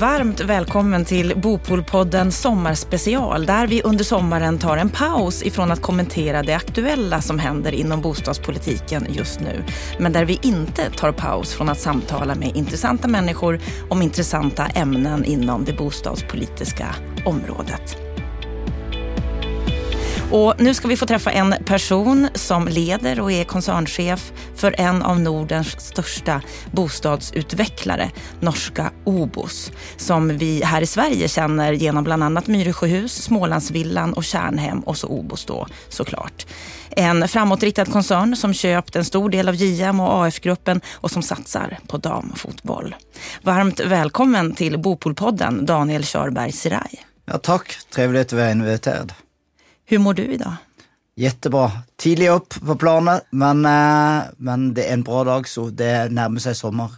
[0.00, 6.42] Varmt välkommen till Bopolpodden Sommarspecial där vi under sommaren tar en paus ifrån att kommentera
[6.42, 9.64] det aktuella som händer inom bostadspolitiken just nu.
[9.98, 15.24] Men där vi inte tar paus från att samtala med intressanta människor om intressanta ämnen
[15.24, 16.94] inom det bostadspolitiska
[17.24, 18.09] området.
[20.32, 25.02] Och nu ska vi få träffa en person som leder och är koncernchef för en
[25.02, 32.46] av Nordens största bostadsutvecklare, norska Obos, som vi här i Sverige känner genom bland annat
[32.46, 36.46] Myresjöhus, Smålandsvillan och Kärnhem och så Obos då såklart.
[36.90, 41.78] En framåtriktad koncern som köpt en stor del av JM och AF-gruppen och som satsar
[41.86, 42.94] på damfotboll.
[43.42, 47.04] Varmt välkommen till Bopolpodden, Daniel Körberg Siraj.
[47.26, 49.12] Ja, tack, trevligt att vara inviterad.
[49.90, 50.52] Hur mår du idag?
[51.16, 51.72] Jättebra.
[51.96, 56.38] Tidlig upp på planet, men, eh, men det är en bra dag, så det närmar
[56.38, 56.90] sig sommar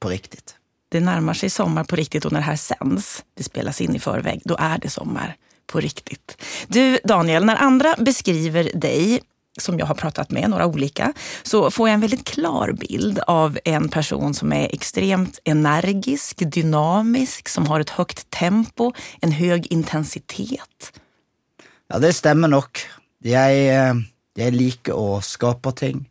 [0.00, 0.54] på riktigt.
[0.88, 3.98] Det närmar sig sommar på riktigt och när det här sänds, det spelas in i
[3.98, 5.36] förväg, då är det sommar
[5.66, 6.44] på riktigt.
[6.68, 9.20] Du Daniel, när andra beskriver dig
[9.58, 13.58] som jag har pratat med, några olika, så får jag en väldigt klar bild av
[13.64, 20.92] en person som är extremt energisk, dynamisk, som har ett högt tempo, en hög intensitet.
[21.90, 22.78] Ja, det stemmer nok.
[23.26, 23.96] Jeg, eh,
[24.38, 26.04] jeg liker å skape ting.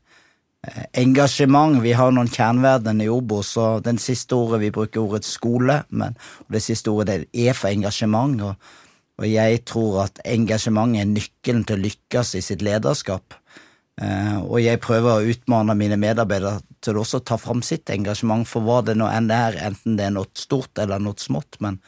[0.68, 1.80] Eh, engasjement.
[1.80, 6.18] Vi har noen kjerneverdener i Obos, og den siste ordet vi bruker ordet skole, men
[6.52, 8.42] det siste ordet det er for engasjement.
[8.42, 8.56] Og,
[9.20, 13.40] og, jeg tror at engasjement er nøkkelen til å lykkes i sitt lederskap.
[14.02, 18.44] Eh, og jeg prøver å utmane mine medarbeidere til også å ta fram sitt engasjement
[18.44, 21.80] for hva det nå enn er, enten det er noe stort eller noe smått, men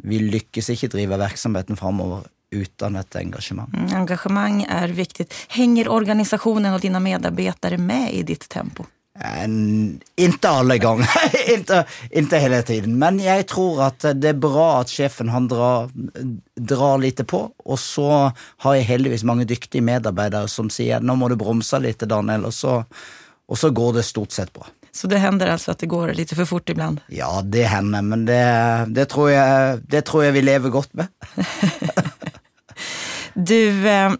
[0.00, 3.70] vi lykkes ikke drive virksomheten framover utan ett engagemang.
[3.76, 5.34] Mm, engagemang är viktigt.
[5.48, 8.84] Hänger organisationen och dina medarbetare med i ditt tempo?
[9.20, 11.08] En, inte alle ganger,
[11.54, 12.98] inte, ikke, hele tiden.
[12.98, 15.90] Men jeg tror at det er bra at sjefen han drar,
[16.54, 17.48] drar lite på.
[17.64, 18.30] Og så
[18.64, 22.54] har jeg heldigvis mange dyktige medarbeidere som sier nå må du bromsa litt, Daniel, og
[22.54, 22.82] så,
[23.48, 24.68] og så går det stort sett bra.
[24.92, 27.02] Så det hender altså at det går litt for fort ibland?
[27.12, 28.40] Ja, det hender, men det,
[28.94, 31.10] det, tror, jeg, det tror jeg vi lever godt med.
[33.46, 34.12] Du, eh,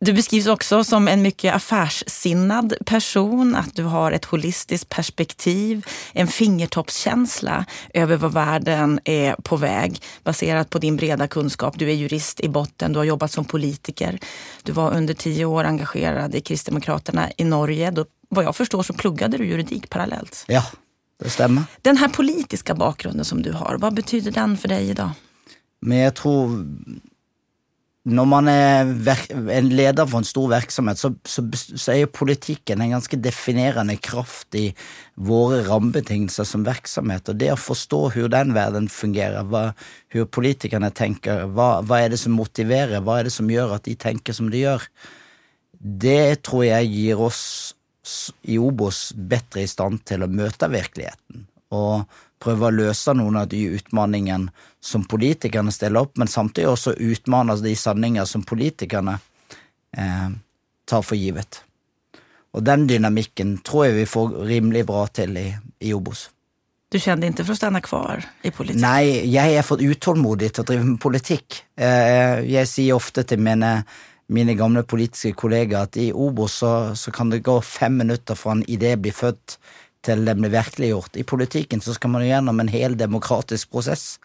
[0.00, 6.26] du beskrivs också som en mycket affärssinnad person, att du har ett holistiskt perspektiv, en
[6.26, 7.64] fingertoppskänsla
[7.94, 11.78] över vad världen är på väg baserat på din breda kunskap.
[11.78, 14.18] Du är jurist i botten, du har jobbat som politiker.
[14.62, 17.90] Du var under tio år engagerad i Kristdemokraterna i Norge.
[17.90, 20.44] Då, vad jag förstår så pluggade du juridik parallellt.
[20.48, 20.64] Ja,
[21.22, 21.62] det stämmer.
[21.82, 25.10] Den här politiska bakgrunden som du har, vad betyder den för dig idag?
[25.80, 26.66] Men jag tror
[28.02, 28.88] når man er
[29.54, 34.56] en leder for en stor virksomhet, så, så, så, er politikken en ganske definerende kraft
[34.58, 34.64] i
[35.14, 37.30] våre rammebetingelser som virksomhet.
[37.30, 42.18] Og det å forstå hvordan den verden fungerer, hvordan politikerne tenker, hva, hva, er det
[42.24, 44.88] som motiverer, hva er det som gjør at de tenker som de gjør,
[45.78, 47.44] det tror jeg gir oss
[48.50, 51.46] i Obos bedre i stand til å møte virkeligheten.
[51.72, 52.02] Og
[52.42, 57.60] prøve å løse noen av de utfordringene som politikerne stiller opp, men samtidig også utfordre
[57.62, 59.18] de sanninger som politikerne
[59.96, 60.28] eh,
[60.88, 61.62] tar for givet.
[62.52, 65.48] Og den dynamikken tror jeg vi får rimelig bra til i,
[65.80, 66.28] i Obos.
[66.92, 68.84] Du kjenner ikke for å stå kvar i politikken?
[68.84, 71.62] Nei, jeg er for utålmodig til å drive med politikk.
[71.80, 73.78] Eh, jeg sier ofte til mine,
[74.28, 78.58] mine gamle politiske kollegaer at i Obos så, så, kan det gå fem minutter fra
[78.58, 79.56] en idé blir født
[80.06, 81.16] til den blir virkeliggjort.
[81.16, 84.16] I politikken så skal man gjennom en hel demokratisk prosess.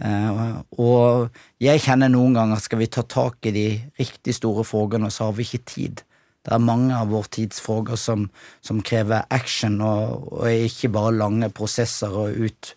[0.00, 3.66] Uh, og jeg kjenner noen ganger at skal vi ta tak i de
[4.00, 6.04] riktig store frågene, så har vi ikke tid.
[6.40, 8.30] Det er mange av vår tids frågor som,
[8.64, 12.72] som krever action, og, og ikke bare lange prosesser og ut,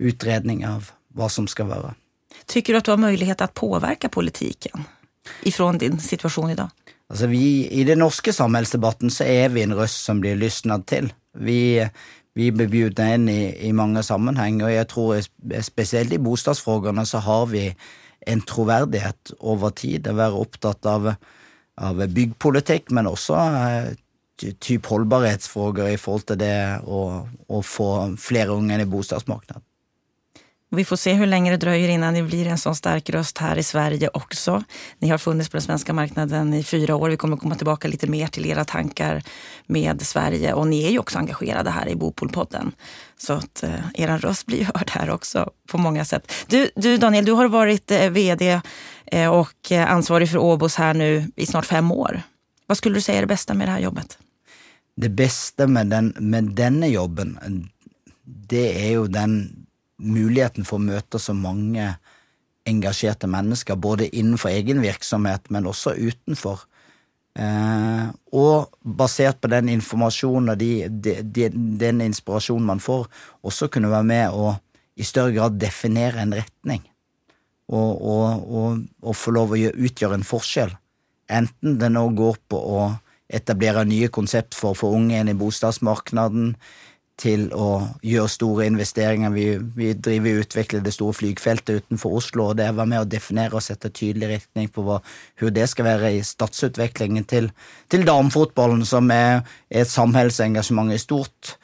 [0.00, 1.92] utredning av hva som skal være.
[2.48, 4.86] Tykker du at du har mulighet til å påvirke politikken
[5.46, 6.72] ifrån din situasjon i dag?
[7.12, 11.12] Altså vi, I den norske samhällsdebatten så er vi en røst som blir lyssnad til.
[11.32, 11.86] Vi,
[12.36, 15.20] vi blir bjudet inn i, i, mange sammenheng, og jeg tror
[15.64, 17.66] spesielt i bostadsfrågene så har vi
[18.28, 20.06] en troverdighet over tid.
[20.06, 21.12] Å være opptatt av,
[21.80, 23.90] av byggpolitikk, men også eh,
[24.62, 27.90] typ holdbarhetsfrågor i forhold til det å, å få
[28.20, 29.62] flere unge inn i bostadsmarkedet.
[30.74, 33.56] Vi får se hur länge det dröjer innan det blir en sån stark röst här
[33.56, 34.64] i Sverige också.
[34.98, 37.10] Ni har funnits på den svenska marknaden i fyra år.
[37.10, 39.22] Vi kommer komma tillbaka lite mer till era tankar
[39.66, 40.52] med Sverige.
[40.52, 42.72] Och ni är ju också engagerade här i Bopolpodden.
[43.18, 46.32] Så att eh, er röst blir hörd här också på många sätt.
[46.46, 48.60] Du, du Daniel, du har varit eh, vd
[49.06, 52.22] eh, och eh, ansvarig för Åbos här nu i snart fem år.
[52.66, 54.18] Vad skulle du säga är det bästa med det här jobbet?
[54.96, 57.38] Det bästa med, den, med denne jobben,
[58.24, 59.61] det är ju den
[60.02, 61.94] muligheten for å møte så mange
[62.68, 66.62] engasjerte mennesker, både innenfor egen virksomhet, men også utenfor.
[67.32, 71.48] Eh, og basert på den informasjonen og de, de, de,
[71.80, 73.08] den inspirasjonen man får,
[73.42, 74.52] også kunne være med å
[75.00, 76.82] i større grad definere en retning.
[77.72, 80.74] Og, og, og, og få lov å utgjøre en forskjell.
[81.32, 82.82] Enten det nå går på å
[83.32, 86.52] etablere nye konsept for å få unge inn i bostadsmarkedet,
[87.20, 89.32] til å gjøre store investeringer.
[89.34, 93.08] Vi, vi driver og utvikler det store flygfeltet utenfor Oslo, og det var med å
[93.08, 94.98] definere og sette tydelig retning på hva,
[95.38, 97.50] hvor det skal være i statsutviklingen til,
[97.92, 101.56] til damefotballen, som er, et samhellsengasjement i stort.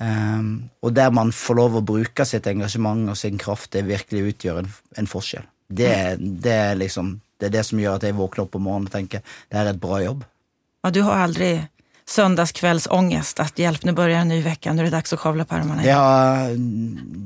[0.00, 4.32] Um, og der man får lov å bruke sitt engasjement og sin kraft, det virkelig
[4.32, 4.70] utgjør en,
[5.02, 5.48] en forskjell.
[5.72, 8.88] Det, det, er liksom, det er det som gjør at jeg våkner opp om morgenen
[8.88, 10.24] og tenker det er et bra jobb.
[10.82, 11.52] Ja, du har aldri
[12.08, 15.56] söndagskvällsångest At hjelp, nå börjar en ny uke, nå er det dags å kavle på
[15.58, 15.84] armene.
[15.86, 16.48] Ja,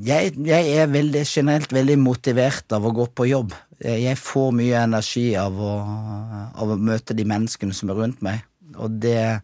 [0.05, 3.55] jeg, jeg, er veldig, generelt veldig motivert av å gå på jobb.
[3.83, 5.73] Jeg får mye energi av å,
[6.57, 8.45] av å møte de menneskene som er rundt meg.
[8.77, 9.41] Og det,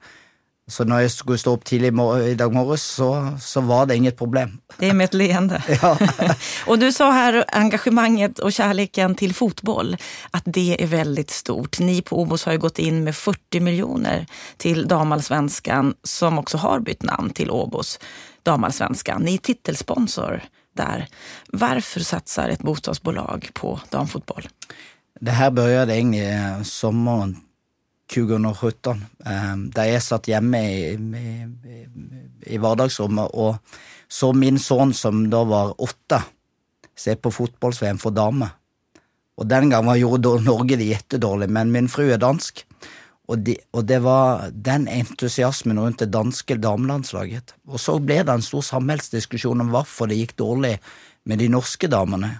[0.71, 3.09] så når jeg skulle stå opp tidlig i dag morges, så,
[3.41, 4.53] så, var det inget problem.
[4.77, 5.59] Det er med et leende.
[5.73, 5.91] Ja.
[6.69, 9.97] og du sa her engagemanget og kjærligheten til fotball,
[10.31, 11.81] at det er veldig stort.
[11.83, 14.27] Ni på Obos har jo gått inn med 40 miljoner
[14.63, 17.97] til damallsvenskan som også har bytt namn til Obos
[18.47, 19.23] damallsvenskan.
[19.27, 20.39] Ni er titelsponsor
[20.79, 21.07] der.
[21.51, 24.47] Hvorfor satser et bostadsbolag på damefotball?
[25.19, 27.35] Det her begynte egentlig sommaren
[28.13, 29.01] 2017,
[29.73, 31.81] De er satt hjemme i, i,
[32.53, 33.57] i hverdagsrommet og
[34.13, 36.19] så min sønn, som da var åtte,
[36.95, 38.53] ser på fotball-VM for damer.
[39.41, 42.61] Og den gangen gjorde Norge det jettedårlig, men min fru er dansk.
[43.31, 47.55] Og, de, og, det var den entusiasmen rundt det danske damelandslaget.
[47.71, 50.75] Og så ble det en stor samholdsdiskusjon om hvorfor det gikk dårlig
[51.25, 52.35] med de norske damene.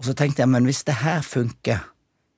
[0.00, 1.84] Og så tenkte jeg, men hvis det her funker,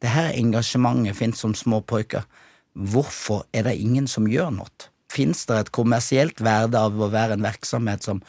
[0.00, 2.24] det her engasjementet finnes som små pojker.
[2.72, 4.88] Hvorfor er det ingen som gjør noe?
[5.10, 8.22] Fins det et kommersielt verde av å være en virksomhet som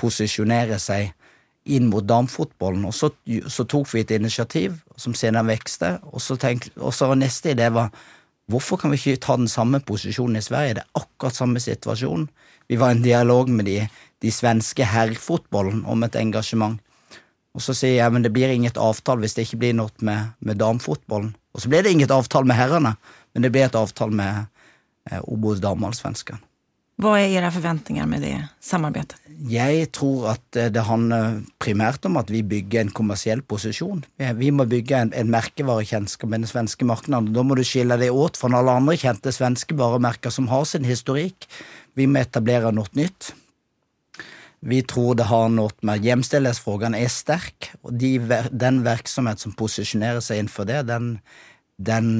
[0.00, 1.12] posisjonerer seg
[1.68, 2.86] inn mot damefotballen?
[2.88, 3.12] Og så,
[3.46, 7.68] så tok vi et initiativ som senere vekste, og så, tenk, og så neste idé
[7.74, 7.92] var
[8.50, 10.80] hvorfor kan vi ikke ta den samme posisjonen i Sverige?
[10.80, 12.26] Det er akkurat samme situasjon.
[12.68, 13.82] Vi var i en dialog med de,
[14.24, 16.80] de svenske herrefotballen om et engasjement.
[17.52, 20.32] Og så sier jeg men det blir inget avtale hvis det ikke blir noe med,
[20.40, 21.34] med damefotballen.
[21.52, 22.96] Og så blir det inget avtale med herrene,
[23.32, 24.46] men det blir et avtale med
[25.10, 26.40] eh, Obos dameallsvenskan.
[27.02, 29.16] Hva er deres forventninger med det samarbeidet?
[29.48, 34.04] Jeg tror at eh, det handler primært om at vi bygger en kommersiell posisjon.
[34.38, 37.24] Vi må bygge en, en merkevarekjennskap med den svenske markedet.
[37.34, 40.88] Da må du skille deg åt fra alle andre kjente svenske varemerker som har sin
[40.88, 41.48] historikk.
[41.98, 43.32] Vi må etablere noe nytt.
[44.62, 48.14] Vi tror det har noe med Hjemstellighetsspørsmålene er sterk, og de,
[48.50, 51.16] den virksomhet som posisjonerer seg innenfor det, den,
[51.82, 52.12] den,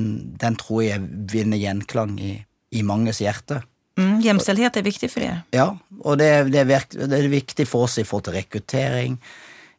[0.42, 2.32] den tror jeg vinner gjenklang i,
[2.74, 3.60] i manges hjerte.
[4.00, 5.42] Mm, Hjemstillhet er viktig for dere?
[5.54, 5.68] Ja,
[6.00, 9.18] og det, det, er, det, er, viktig for oss i forhold til rekruttering,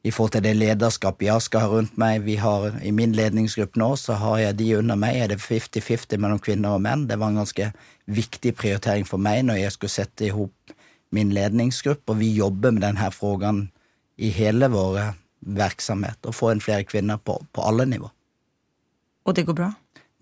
[0.03, 2.23] i forhold til det lederskapet jeg skal ha rundt meg.
[2.23, 6.19] Vi har, I min ledningsgruppe nå så har jeg de under meg, er det 50-50
[6.19, 7.07] mellom kvinner og menn.
[7.09, 7.69] Det var en ganske
[8.07, 10.75] viktig prioritering for meg når jeg skulle sette i hop
[11.13, 13.67] min ledningsgruppe, og vi jobber med denne frågan
[14.17, 15.13] i hele vår
[15.57, 18.09] virksomhet, å få inn flere kvinner på, på alle nivå.
[19.23, 19.69] Og det går bra?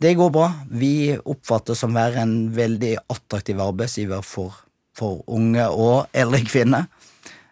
[0.02, 0.48] Det går bra.
[0.70, 4.56] Vi oppfattes som å være en veldig attraktiv arbeidsgiver for,
[4.98, 6.88] for unge og eldre kvinner.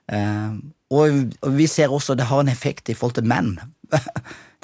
[0.10, 0.53] Eh,
[0.89, 3.53] og, og, vi ser også det har en effekt i forhold til menn.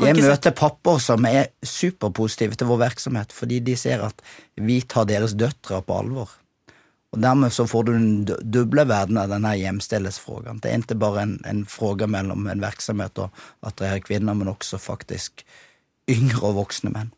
[0.01, 4.17] Jeg møter pappaer som er superpositive til vår virksomhet, fordi de ser at
[4.59, 6.33] vi tar deres døtre på alvor.
[7.15, 8.09] Og Dermed så får du den
[8.51, 10.59] doble verden av denne hjemstellesfrågan.
[10.59, 14.79] Det er ikke bare en, en fråga mellom en virksomhet og attrahere kvinner, men også
[14.81, 15.45] faktisk
[16.11, 17.13] yngre og voksne menn.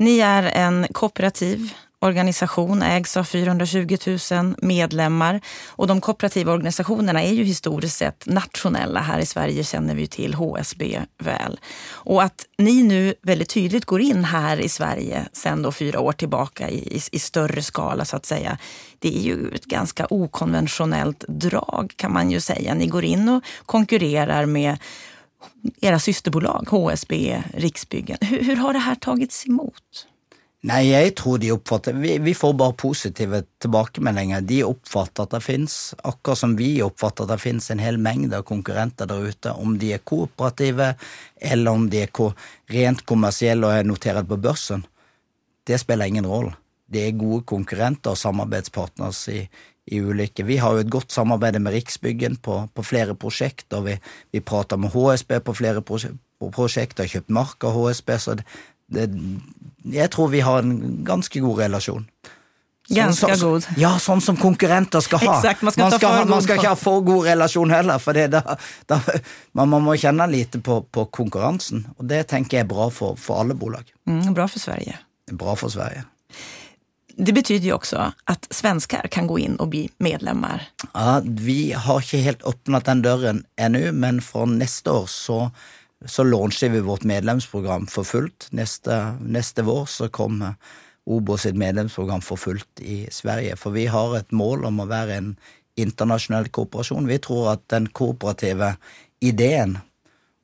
[0.00, 3.96] Ni er en kooperativ organisation, ägs av 420
[4.30, 9.00] 000 medlemmar och de kooperativa organisationerna är ju historiskt sett nationella.
[9.00, 11.60] Här i Sverige känner vi till HSB väl.
[11.90, 16.12] Och att ni nu väldigt tydligt går in här i Sverige sen då fyra år
[16.12, 18.58] tillbaka i, i, i större skala så att säga.
[18.98, 22.74] Det är ju ett ganska okonventionellt drag kan man ju säga.
[22.74, 24.76] Ni går in och konkurrerar med
[25.80, 28.18] era systerbolag, HSB, Riksbyggen.
[28.20, 30.06] Hur, hur har det här tagits emot?
[30.66, 34.42] Nei, jeg tror de oppfatter Vi, vi får bare positive tilbakemeldinger.
[34.42, 38.40] De oppfatter at det fins, akkurat som vi oppfatter at det fins en hel mengde
[38.40, 39.52] av konkurrenter der ute.
[39.54, 40.96] Om de er kooperative,
[41.38, 42.10] eller om de er
[42.74, 44.82] rent kommersielle og er notert på børsen.
[45.62, 46.56] Det spiller ingen rolle.
[46.90, 49.44] De er gode konkurrenter og samarbeidspartnere i,
[49.94, 53.84] i ulike Vi har jo et godt samarbeid med Riksbyggen på, på flere prosjekter.
[53.84, 53.94] Vi,
[54.32, 58.46] vi prater med HSB på flere prosjekter, kjøpt mark av HSB, så det,
[58.88, 59.06] det,
[59.92, 62.06] jeg tror vi har en ganske god relasjon.
[62.88, 63.66] Ganske så, god.
[63.76, 65.34] Ja, sånn som konkurrenter skal ha.
[65.36, 68.16] Exakt, man, skal man, skal, ha, man skal ikke ha for god relasjon heller, for
[68.16, 68.40] da,
[68.88, 69.00] da,
[69.52, 71.84] man, man, må kjenne lite på, på, konkurransen.
[71.98, 73.92] Og det tenker jeg er bra for, for alle bolag.
[74.08, 74.96] Mm, bra for Sverige.
[75.28, 76.06] Bra for Sverige.
[77.18, 80.62] Det betyr jo også at svensker kan gå inn og bli medlemmer.
[80.94, 85.40] Ja, Vi har ikke helt åpnet den døren ennå, men fra neste år så,
[86.06, 88.48] så launcher vi vårt medlemsprogram for fullt.
[88.54, 90.54] Neste, neste vår så kommer
[91.08, 93.56] Obo sitt medlemsprogram for fullt i Sverige.
[93.56, 95.30] For vi har et mål om å være en
[95.80, 97.08] internasjonal kooperasjon.
[97.08, 98.74] Vi tror at den kooperative
[99.24, 99.78] ideen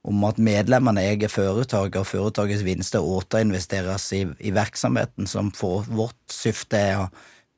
[0.05, 6.33] om at medlemmene eier foretaket, og foretakets vinster återinvesteres i, i virksomheten, som for vårt
[6.33, 7.11] syfte er å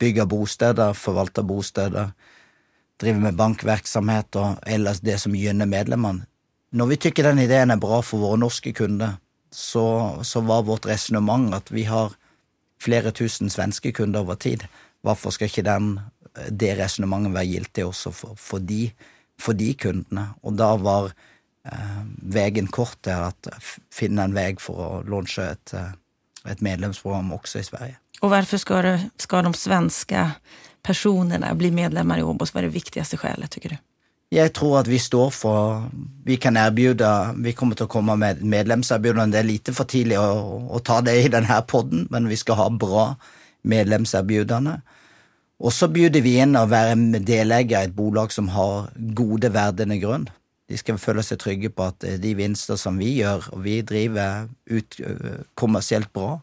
[0.02, 2.12] bygge bosteder, forvalte bosteder,
[3.00, 6.26] drive med bankvirksomhet og ellers det som gynner medlemmene.
[6.76, 9.16] Når vi tykker den ideen er bra for våre norske kunder,
[9.52, 9.86] så,
[10.26, 12.12] så var vårt resonnement at vi har
[12.82, 14.66] flere tusen svenske kunder over tid.
[15.06, 15.94] Hvorfor skal ikke den,
[16.50, 18.90] det resonnementet være gildt også for, for, de,
[19.40, 20.28] for de kundene?
[20.44, 21.14] Og da var
[21.66, 23.48] Eh, veien kort til at
[23.90, 25.94] finne en vei for å lansere et, eh,
[26.52, 27.96] et, medlemsprogram også i Sverige.
[28.22, 30.22] Og hvorfor skal, skal de svenske
[30.86, 32.52] personene bli medlemmer i Åbos?
[32.52, 33.78] Hva er det viktigste skjelet, tycker du?
[34.34, 35.84] Jeg tror at vi står for
[36.26, 37.10] Vi kan erbjude
[37.44, 39.30] Vi kommer til å komme med medlemserbjudene.
[39.30, 42.58] Det er lite for tidlig å, å ta det i denne poden, men vi skal
[42.58, 43.12] ha bra
[43.62, 44.80] medlemserbjudene.
[45.62, 49.96] Og så bjuder vi inn å være deleier i et bolag som har gode verdende
[50.02, 50.26] grunn.
[50.66, 54.50] De skal føle seg trygge på at de vinster som vi gjør, og vi driver
[54.66, 54.98] ut
[55.54, 56.40] kommersielt bra,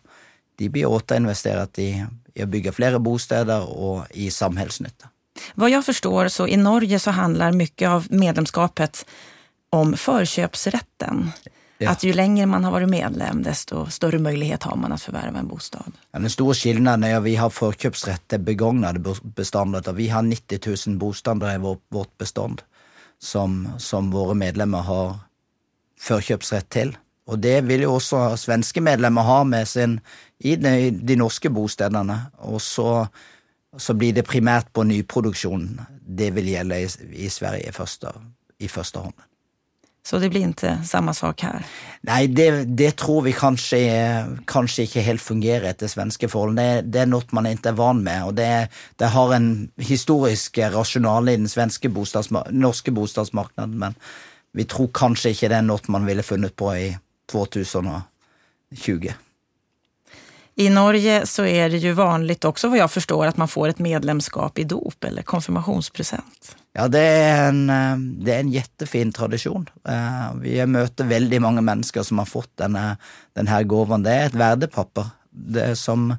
[0.57, 1.91] de blir återinvestert i,
[2.33, 5.12] i å bygge flere bosteder og i samhällsnytta.
[5.55, 9.05] Hva jeg forstår så i Norge så handler mye av medlemskapet
[9.73, 11.31] om förköpsrätten.
[11.77, 11.89] Ja.
[11.91, 15.47] Att ju längre man har vært medlem, desto større mulighet har man å förvärva en
[15.47, 15.91] bostad.
[16.11, 19.01] Ja, den store skillnaden er at vi har förköpsrätt til begagnade
[19.35, 22.61] beståndet, og vi har 90 000 bostäder i vårt bestånd
[23.19, 25.15] som, som våre medlemmer har
[26.03, 26.93] førkjøpsrett til.
[27.27, 29.99] Og det vil jo også svenske medlemmer ha med sin
[30.43, 32.17] i de, de norske bostedene.
[32.43, 33.05] Og så,
[33.77, 35.81] så, blir det primært på nyproduksjonen.
[36.03, 36.89] Det vil gjelde i,
[37.25, 38.11] i Sverige første,
[38.59, 39.29] i første hånd.
[40.03, 41.63] Så det blir ikke samme sak her?
[42.03, 43.79] Nei, det, det tror vi kanskje,
[44.51, 46.57] kanskje, ikke helt fungerer etter svenske forhold.
[46.59, 48.49] Det, det, er noe man ikke er van med, og det,
[48.99, 49.47] det har en
[49.79, 53.95] historisk rasjonale i den svenske bostadsmar norske bostadsmarkedet, men
[54.53, 56.89] vi tror kanskje ikke det er noe man ville funnet på i
[57.31, 59.15] 2020.
[60.55, 63.81] I Norge så er det jo vanlig også, hva jeg forstår, at man får et
[63.81, 66.53] medlemskap i dop eller konfirmasjonspresent.
[66.77, 69.67] Ja, det er en, eh, det er en jettefin tradisjon.
[69.89, 72.97] Eh, vi møter veldig mange mennesker som har fått denne,
[73.37, 74.05] denne gaven.
[74.05, 75.11] Det er et verdepapper.
[75.31, 76.11] Det som,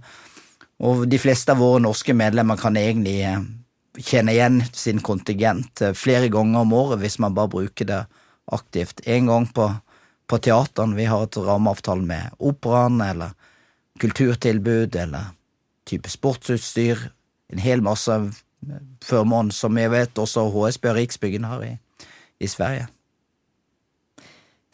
[0.82, 3.42] og de fleste av våre norske medlemmer kan egentlig eh,
[3.98, 8.02] kjenne igjen sin kontingent flere ganger om året hvis man bare bruker det
[8.50, 9.02] aktivt.
[9.06, 9.70] En gang på,
[10.26, 10.96] på teateren.
[10.98, 13.34] Vi har et rammeavtale med operaen eller
[14.00, 15.32] kulturtilbud eller
[15.86, 16.98] type sportsutstyr.
[17.52, 18.16] En hel masse
[19.04, 21.72] førmål som jeg vet også HSB og Riksbyggen har i,
[22.40, 22.88] i Sverige.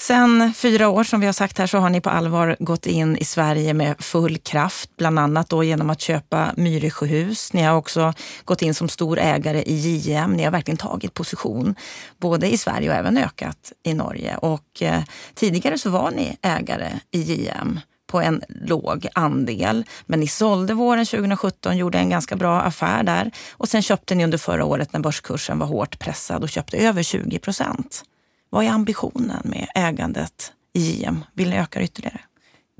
[0.00, 3.17] Sen fyra år som vi har sagt her, så har ni på allvar gått inn
[3.21, 7.53] i Sverige med full kraft, bland annat då genom att köpa Myresjöhus.
[7.53, 8.12] Ni har også
[8.45, 10.33] gått inn som stor ägare i JM.
[10.33, 11.75] Ni har verkligen tagit position,
[12.19, 14.37] både i Sverige og även ökat i Norge.
[14.37, 15.03] Och eh,
[15.35, 19.85] tidigare så var ni ägare i JM på en låg andel.
[20.07, 23.31] Men ni sålde våren 2017, gjorde en ganska bra affär där.
[23.52, 27.02] Och sen köpte ni under förra året när börskursen var hårt pressad och köpte över
[27.02, 28.05] 20 procent.
[28.50, 31.25] Vad är ambitionen med ägandet i JM?
[31.35, 32.21] Vill ni öka ytterligere?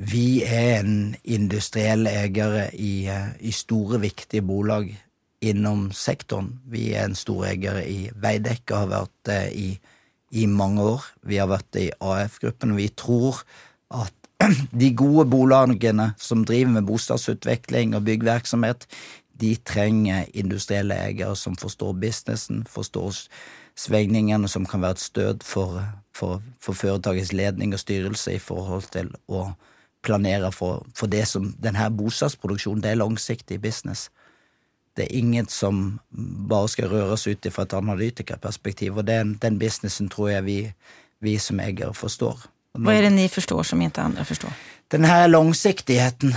[0.01, 4.95] Vi er en industriell eier i, eh, i, store, viktige bolag
[5.41, 6.55] innom sektoren.
[6.65, 9.69] Vi er en stor eier i Veidekke og har vært det i,
[10.33, 11.05] i mange år.
[11.29, 12.73] Vi har vært det i AF-gruppen.
[12.81, 13.43] Vi tror
[13.93, 14.20] at
[14.73, 18.87] de gode bolagene som driver med bostadsutvikling og byggvirksomhet,
[19.41, 23.17] de trenger industrielle eiere som forstår businessen, forstår
[23.81, 25.81] svingningene, som kan være et støt for,
[26.13, 29.51] for, for, foretakets ledning og styrelse i forhold til å
[30.05, 34.09] planere for, for det som denne bostadsproduksjonen, det er langsiktig business.
[34.97, 36.01] Det er ingen som
[36.51, 40.59] bare skal røres ut fra et analytikerperspektiv, og den, den businessen tror jeg vi,
[41.21, 42.49] vi som eiere forstår.
[42.79, 44.53] Hva er det ni forstår som ikke andre forstår?
[44.91, 46.33] Den her langsiktigheten,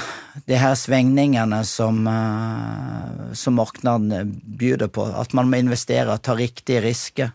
[0.49, 4.25] de her svingningene som, uh, som markedet
[4.59, 7.33] byr på, at man må investere, ta riktige risker.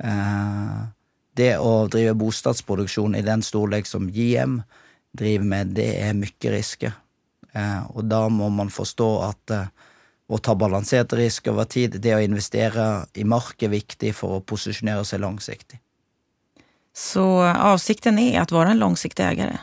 [0.00, 0.88] Uh,
[1.36, 4.60] det å drive bostadsproduksjon i den storlek som JM
[5.16, 6.96] driver med, det er mye risker.
[7.56, 9.56] Uh, og da må man forstå at
[10.26, 14.44] å ta balansert risk over tid, det å investere i mark er viktig for å
[14.44, 15.80] posisjonere seg langsiktig.
[16.96, 19.58] Så avsikten er å være en langsiktig eier?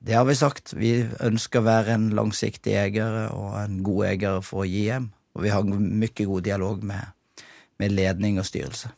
[0.00, 0.72] Det har vi sagt.
[0.72, 5.10] Vi ønsker å være en langsiktig eier og en god eier for hjem.
[5.36, 7.12] Og vi har mye god dialog med,
[7.78, 8.94] med ledning og styrelse.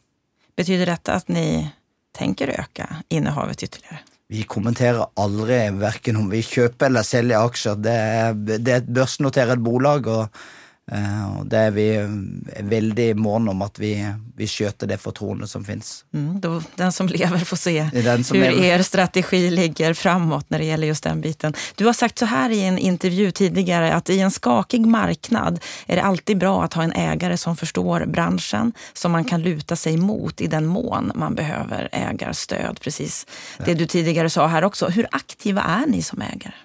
[0.56, 1.72] Betyr dette at dere
[2.14, 4.04] tenker å øke innehavet ytterligere?
[4.32, 7.82] Vi kommenterer aldri verken om vi kjøper eller selger aksjer.
[7.82, 10.06] Det er, det er et børsnotert bolag.
[10.06, 13.92] og Eh, og det er vi er veldig måne om at vi,
[14.36, 16.02] vi skjøter det fortroendet som fins.
[16.10, 16.40] Mm,
[16.76, 18.24] den som lever, får se hvordan
[18.66, 21.54] er strategi ligger framåt når det gjelder just den biten.
[21.78, 26.00] Du har sagt så her i en intervju tidligere at i en skakig marknad er
[26.00, 30.02] det alltid bra å ha en eier som forstår bransjen, som man kan lute seg
[30.02, 32.82] mot i den mån man behøver eierstöd.
[32.82, 33.22] Precis
[33.64, 34.90] det du tidligere sa her også.
[34.92, 36.56] Hvor aktive er ni som eiere?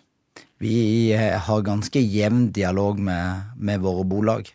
[0.58, 4.48] Vi eh, har ganske jevn dialog med, med, våre bolag.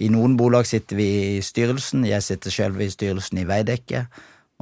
[0.00, 2.06] I noen bolag sitter vi i styrelsen.
[2.08, 4.06] Jeg sitter selv i styrelsen i Veidekke.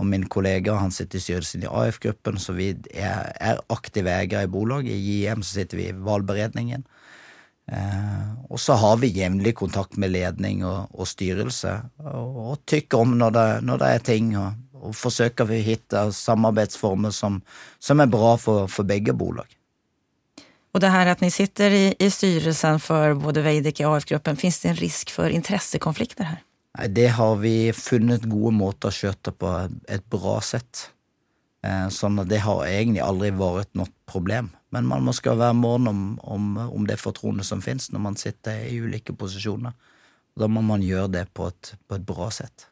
[0.01, 4.47] Og min kollega han sitter i styrelsen i AF-gruppen, så vi er, er aktive eiere
[4.47, 4.89] i bolag.
[4.89, 6.83] I JM så sitter vi i valgberedningen.
[7.71, 13.05] Eh, og så har vi jevnlig kontakt med ledning og, og styrelse, og, og, tykker
[13.05, 14.35] om når det, når det er ting.
[14.41, 17.39] Og, og forsøker vi å hitte samarbeidsformer som,
[17.79, 19.47] som er bra for, for begge bolag.
[20.73, 24.63] Og det her at ni sitter i, i styrelsen for både Veidekke og AF-gruppen, fins
[24.63, 26.41] det en risk for interessekonflikter her?
[26.79, 29.53] Nei, det har vi funnet gode måter å skjøte på
[29.93, 30.89] et bra sett.
[31.63, 34.49] Eh, sånn at det har egentlig aldri vært noe problem.
[34.73, 38.17] Men man må skal være mån om, om, om det fortroendet som finnes når man
[38.17, 39.77] sitter i ulike posisjoner.
[40.41, 42.71] Da må man gjøre det på et, på et bra sett.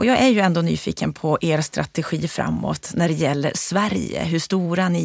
[0.00, 4.24] Og jeg er jo enda nyfiken på er strategi framåt når det gjelder Sverige.
[4.32, 5.04] Hvor store ni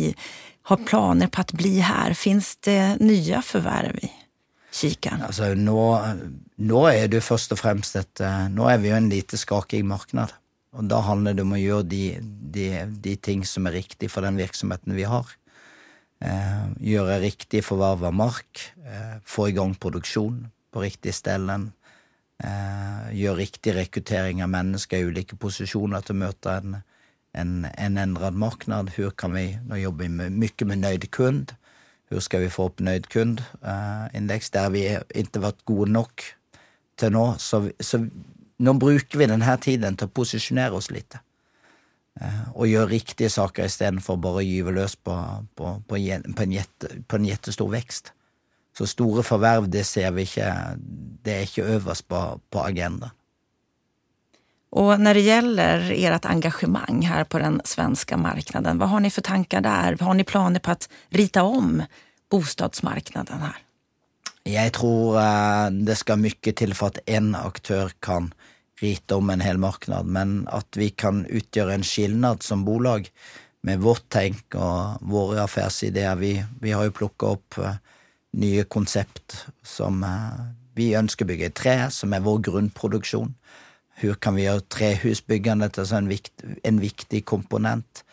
[0.70, 2.16] har planer på å bli her?
[2.18, 4.12] Fins det nye forverv i
[4.74, 5.26] kikeren?
[5.28, 5.82] Altså, nå,
[6.64, 9.84] nå, er det først og fremst et eh, Nå er vi jo en lite skakig
[9.86, 10.40] marked.
[10.74, 12.04] Og da handler det om å gjøre de,
[12.56, 12.68] de,
[13.04, 15.30] de ting som er riktig for den virksomheten vi har.
[16.24, 21.74] Eh, gjøre riktig forverv av mark, eh, få i gang produksjon på riktig stellen.
[22.40, 26.84] Eh, gjøre riktig rekruttering av mennesker i ulike posisjoner til å møte en,
[27.34, 28.90] en, en ändrad marknad.
[28.90, 31.56] Hur kan vi, nå jobber vi med, nöjd kund.
[32.10, 34.50] Hur skal vi få opp nöjd kund-indeks?
[34.50, 34.84] Uh, der vi
[35.16, 36.24] ikke vært gode nok
[37.00, 37.26] til nå.
[37.42, 38.04] Så, så,
[38.58, 41.18] nå bruker vi denne tiden til å posisjonere oss litt.
[42.22, 45.18] Uh, og gjøre riktige saker istedenfor bare å gyve løs på,
[45.58, 45.98] på, på,
[46.38, 48.14] på, en jette, en jettestor vekst.
[48.78, 50.48] Så store forverv, det ser vi ikke
[51.24, 53.14] Det er ikke øverst på, på agendaen.
[54.74, 59.26] Og når det gjelder ert engasjement her på den svenske marknaden, hva har ni for
[59.26, 60.00] tanker der?
[60.02, 60.80] Har ni planer på å
[61.14, 61.84] rita om
[62.34, 63.60] bostadsmarknaden her?
[64.50, 68.34] Jeg tror uh, det skal mye til for at én aktør kan
[68.82, 73.08] rite om en hel marknad, men at vi kan utgjøre en skilnad som bolag
[73.64, 76.18] med vårt tenk og våre affærsideer.
[76.20, 77.78] Vi, vi har jo plukka opp uh,
[78.42, 83.32] nye konsept som uh, vi ønsker å i tre, som er vår grunnproduksjon.
[84.00, 88.04] Hvordan kan vi gjøre trehusbyggende til en, vikt, en viktig komponent?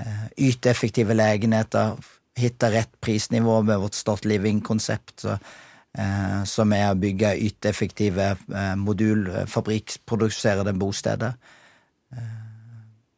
[0.00, 1.96] Eh, yte effektive legenheter,
[2.38, 10.72] hitte rett prisnivå med vårt Start Living-konsept, eh, som er å bygge yteeffektive eh, modulfabrikkproduserede
[10.78, 11.36] bosteder.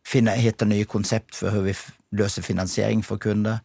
[0.05, 3.62] Finne, hitte nye konsept for hvordan vi løser finansiering for kunder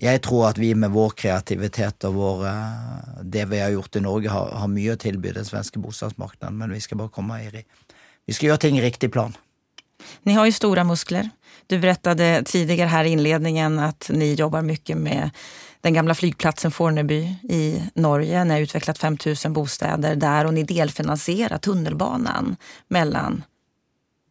[0.00, 4.04] jeg tror at vi med vår kreativitet og vår, eh, det vi har gjort i
[4.04, 7.64] Norge, har, har mye å tilby det svenske bostadsmarkedet, men vi skal bare komme i
[8.26, 9.34] Vi skal gjøre ting i riktig plan.
[10.22, 11.28] Ni har jo store muskler.
[11.66, 15.30] Du fortalte tidligere her i innledningen at ni jobber mye med
[15.82, 18.44] den gamle flygplatsen Forneby i Norge.
[18.44, 22.56] Ni har utviklet 5000 bostäder der, og ni delfinansierer tunnelbanen
[22.88, 23.42] mellom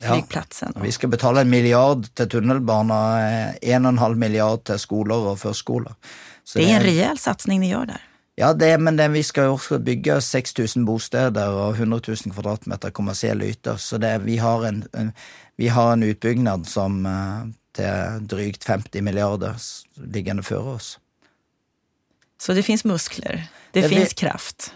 [0.01, 0.73] flyplatsen.
[0.75, 5.31] Ja, vi skal betale en milliard til tunnelbaner, en og en halv milliard til skoler
[5.31, 5.97] og førskoler.
[6.43, 8.07] Så det er en reell satsing dere gjør der.
[8.39, 12.93] Ja, det, men det, vi skal jo også bygge 6000 bosteder og 100 000 kvadratmeter
[12.95, 15.11] kommersielle yter, så det, vi, har en, en,
[15.59, 19.59] vi har en utbyggnad som uh, til drygt 50 milliarder
[20.15, 20.95] liggende før oss.
[22.41, 23.43] Så det fins muskler?
[23.73, 24.71] Det, det fins kraft?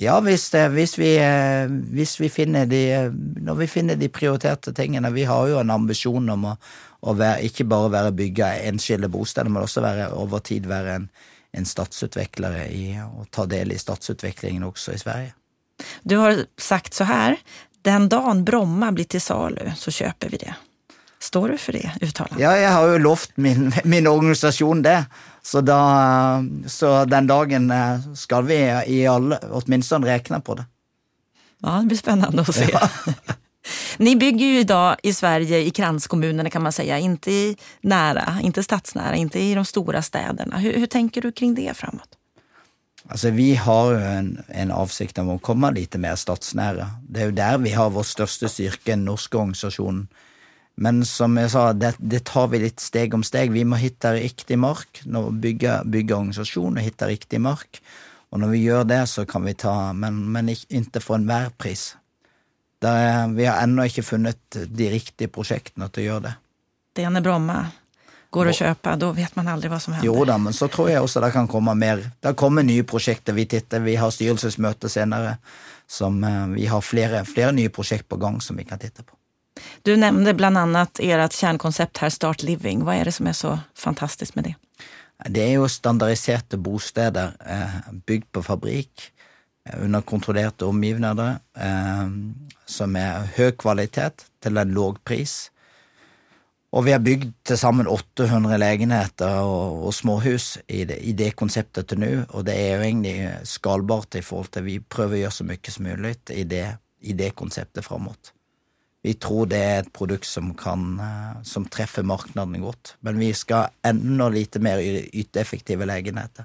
[0.00, 3.10] Ja, hvis, hvis, vi, eh, hvis, vi, finner de
[3.44, 5.10] Når vi finner de prioriterte tingene.
[5.12, 6.54] Vi har jo en ambisjon om å,
[7.04, 11.10] å være, ikke bare være bygge enskilde bosteder, men også være, over tid være en,
[11.52, 15.36] en statsutvikler i, og ta del i statsutviklingen også i Sverige.
[16.02, 17.36] Du har sagt så her
[17.84, 20.56] den dagen Bromma blir til salu, så kjøper vi det.
[21.20, 22.40] Står du for det uttalandet?
[22.40, 25.02] Ja, jeg har jo lovt min, min organisasjon det.
[25.42, 30.66] Så, da, så, den dagen eh, skal vi i alle åtminstone rekne på det.
[31.62, 32.68] Ja, det blir spennende å se.
[32.72, 32.88] Ja.
[33.98, 38.62] Ni bygger ju idag i Sverige i kranskommunerna kan man säga, inte i nära, inte
[38.62, 40.58] stadsnära, inte i de stora städerna.
[40.58, 42.08] Hur, hur tänker du kring det framåt?
[43.08, 46.86] Altså, Vi har jo en, en avsikt om å komme litt mer stadsnære.
[47.08, 50.08] Det er jo der vi har vår største styrke, den norske organisasjonen.
[50.80, 53.52] Men som jeg sa, det, det, tar vi litt steg om steg.
[53.52, 57.82] Vi må hitte riktig mark, bygge, bygge organisasjon og hitte riktig mark.
[58.32, 61.90] Og når vi gjør det, så kan vi ta Men, men ikke for enhver pris.
[62.80, 66.34] Er, vi har ennå ikke funnet de riktige prosjektene til å gjøre det.
[66.96, 67.58] Det ene Bromma
[68.32, 70.06] går å kjøpe, da vet man aldri hva som hender.
[70.08, 72.06] Jo da, men så tror jeg også det kan komme mer.
[72.22, 73.36] Det kommer nye prosjekter.
[73.36, 75.36] Vi titter, vi har styrelsesmøte senere.
[75.90, 79.19] Som, eh, vi har flere, flere nye prosjekt på gang som vi kan titte på.
[79.86, 80.86] Du nevnte bl.a.
[80.98, 82.84] ert kärnkoncept her, Start Living.
[82.84, 84.56] Hva er det som er så fantastisk med det?
[85.28, 89.10] Det er jo standardiserte bosteder eh, bygd på fabrikk
[89.68, 92.12] eh, under kontrollerte omgivninger, eh,
[92.64, 95.50] som er høy kvalitet til en låg pris.
[96.70, 101.32] Og vi har bygd til sammen 800 legenheter og, og småhus i det, i det,
[101.36, 103.16] konseptet til nå, og det er jo egentlig
[103.50, 106.66] skalbart i forhold til Vi prøver å gjøre så mye som mulig i det,
[107.02, 108.32] i det konseptet framover.
[109.02, 113.32] Vi tror det er et produkt som, kan, eh, som treffer markedene godt, men vi
[113.32, 116.44] skal enda lite mer yteeffektive legenheter.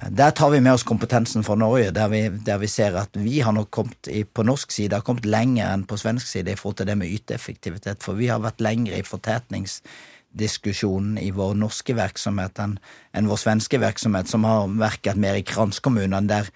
[0.00, 3.10] Eh, der tar vi med oss kompetensen fra Norge, der vi, der vi ser at
[3.18, 6.52] vi har nok kommet i, på norsk side har kommet lenger enn på svensk side
[6.52, 11.54] i forhold til det med yteeffektivitet, for vi har vært lenger i fortetningsdiskusjonen i vår
[11.58, 12.78] norske virksomhet enn,
[13.18, 16.46] enn vår svenske virksomhet, som har virket mer i kranskommunene, der,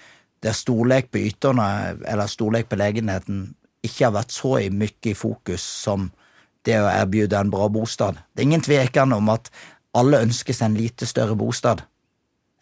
[0.46, 5.64] der storlek på yterne, eller storlek på legenheten, ikke har vært så mye i fokus
[5.86, 6.10] som
[6.66, 8.18] det å erbjude en bra bostad.
[8.34, 9.50] Det er ingen tvekan om at
[9.96, 11.84] alle ønsker seg en lite større bostad,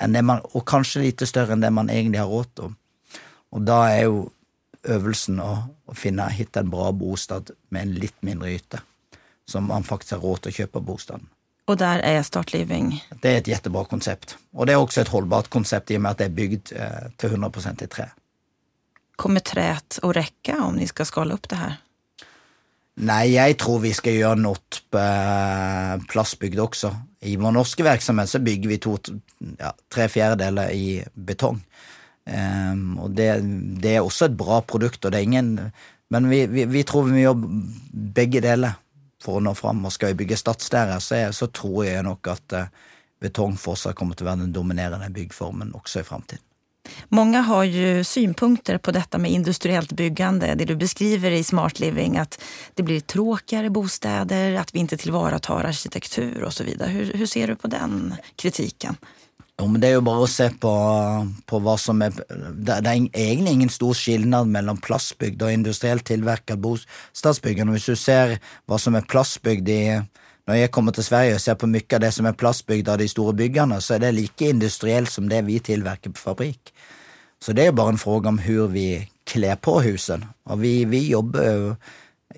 [0.05, 2.75] man, og kanskje lite større enn det man egentlig har råd til.
[3.55, 4.25] Og da er jo
[4.85, 5.53] øvelsen å,
[5.89, 8.83] å finne, hitte en bra bostad med en litt mindre yte,
[9.49, 11.31] som man faktisk har råd til å kjøpe bostaden.
[11.65, 12.91] Og der er Start Living?
[13.23, 14.37] Det er et jettebra konsept.
[14.53, 17.07] Og det er også et holdbart konsept i og med at det er bygd eh,
[17.17, 18.11] til 100% i tre.
[19.17, 21.81] Kommer träet å rekke om dere skal skala opp det her?
[22.95, 25.05] Nei, jeg tror vi skal gjøre noe på
[26.13, 26.93] plastbygd også.
[27.27, 28.95] I vår norske virksomhet så bygger vi to,
[29.59, 31.59] ja, tre fjerdedeler i betong.
[32.25, 33.29] Um, og det,
[33.83, 35.51] det, er også et bra produkt, og det er ingen
[36.09, 37.49] Men vi, vi, vi tror vi må gjøre
[38.17, 38.79] begge deler
[39.21, 39.83] for å nå fram.
[39.85, 42.71] Og skal vi bygge stadslærer, så, så, tror jeg nok at uh,
[43.25, 46.45] betong fortsatt kommer til å være den dominerende byggformen også i framtiden.
[47.09, 52.17] Många har ju synpunkter på detta med industriellt byggande, det du beskriver i Smart Living,
[52.17, 52.41] att
[52.75, 56.89] det blir tråkigare bostäder, att vi inte tillvaratar arkitektur och så vidare.
[56.89, 58.97] Hur, ser du på den kritiken?
[59.61, 60.73] Jo, men Det er jo bare å se på,
[61.47, 66.59] på hva som er Det, er egentlig ingen stor skillnad mellom plastbygd og industrielt tilvirket
[66.59, 67.77] bostadsbyggende.
[67.77, 69.83] Hvis du ser hva som er plastbygd i
[70.45, 72.99] når jeg kommer til Sverige og ser på mye av det som er plastbygd av
[73.01, 76.73] de store byggene, så er det like industrielt som det vi tilverker på fabrikk.
[77.41, 78.89] Så det er jo bare en fråga om hvor vi
[79.29, 80.29] kler på husene.
[80.49, 81.71] Og vi, vi jobber jo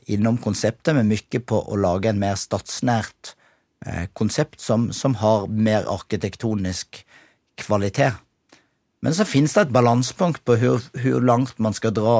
[0.07, 3.35] innom konseptet med mye på å lage en mer stadsnært
[3.87, 7.03] eh, konsept som, som, har mer arkitektonisk
[7.59, 8.23] kvalitet.
[9.03, 12.19] Men så finnes det et balansepunkt på hvor langt man skal dra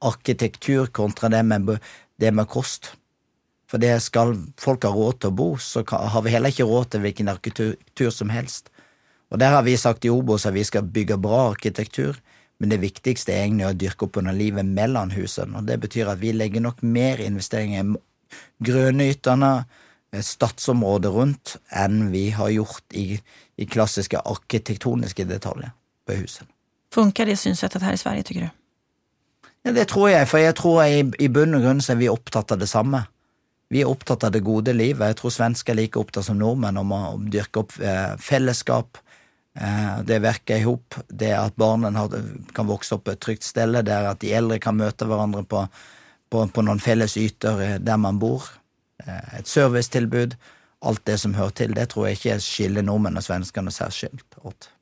[0.00, 1.76] arkitektur kontra det med,
[2.20, 2.94] det med kost.
[3.70, 6.90] For det skal folk ha råd til å bo, så har vi heller ikke råd
[6.90, 8.72] til hvilken arkitektur som helst.
[9.30, 12.18] Og der har vi sagt i Obos at vi skal bygge bra arkitektur,
[12.60, 15.60] men det viktigste er egentlig å dyrke opp under livet mellom husene.
[15.60, 19.52] Og det betyr at vi legger nok mer investeringer i grønnyterne,
[20.12, 23.20] eh, stadsområdet rundt, enn vi har gjort i,
[23.56, 25.70] i klassiske arkitektoniske detaljer
[26.06, 26.50] på husene.
[26.90, 28.50] Funker det synsettet her i Sverige, tykker du?
[29.64, 32.10] Ja, Det tror jeg, for jeg tror jeg, i bunn og grunn så er vi
[32.10, 33.04] opptatt av det samme.
[33.70, 35.12] Vi er opptatt av det gode livet.
[35.12, 38.98] Jeg tror svensker er like opptatt som nordmenn om å dyrke opp eh, fellesskap.
[39.54, 40.96] Eh, det virker i hop.
[41.06, 41.92] Det at barna
[42.56, 43.76] kan vokse opp på et trygt sted.
[43.86, 45.62] Det er at de eldre kan møte hverandre på,
[46.34, 48.50] på, på noen felles yter eh, der man bor.
[49.06, 50.34] Et servicetilbud.
[50.82, 51.78] Alt det som hører til.
[51.78, 54.72] Det tror jeg ikke skiller nordmenn og svenskene særskilt åt.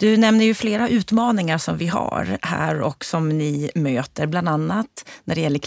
[0.00, 5.04] Du nämner ju flera utmaningar som vi har her og som ni möter, bland annat
[5.24, 5.58] när det gäller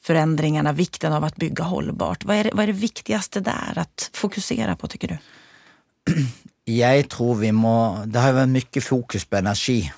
[0.00, 2.24] klimatförändringarna, vikten av att bygga hållbart.
[2.24, 5.18] Vad är det, vad är det viktigaste där att fokusera på, tycker du?
[6.64, 9.90] Jeg tror vi må Det har vært mye fokus på energi.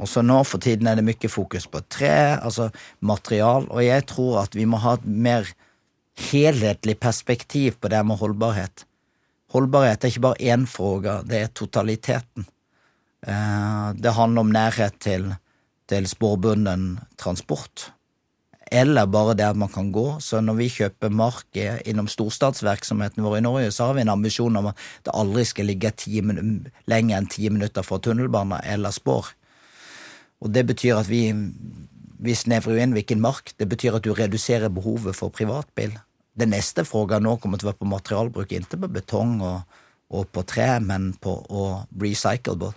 [0.00, 4.04] Og så nå for tiden er det mye fokus på tre, altså material, og jeg
[4.06, 5.48] tror at vi må ha et mer
[6.30, 8.84] helhetlig perspektiv på det med holdbarhet.
[9.52, 12.44] Holdbarhet er ikke bare én fråga, det er totaliteten.
[13.26, 15.34] Eh, det handler om nærhet til,
[15.88, 17.92] til spårbunden transport,
[18.70, 20.20] eller bare det at man kan gå.
[20.22, 24.56] Så når vi kjøper mark innom storstatsvirksomheten vår i Norge, så har vi en ambisjon
[24.60, 25.92] om at det aldri skal ligge
[26.86, 29.32] lenger enn ti minutter fra tunnelbane eller spår.
[30.40, 31.32] Og det betyr at vi,
[32.22, 33.52] vi snevrer inn hvilken mark.
[33.58, 35.98] Det betyr at du reduserer behovet for privatbil.
[36.38, 39.80] Det neste spørsmålet nå kommer til å være på materialbruk, ikke på betong og,
[40.14, 41.64] og på tre, men på å
[42.00, 42.70] recyclable.